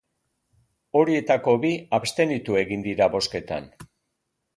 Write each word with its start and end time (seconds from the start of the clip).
Horietako 1.01 1.53
bi 1.65 1.69
abstenitu 1.97 2.57
egin 2.63 2.87
dira 2.87 3.09
bozketan. 3.17 3.69